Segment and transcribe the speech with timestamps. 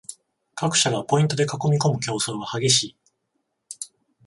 [0.55, 2.95] 各社がポイントで囲いこむ競争が激しい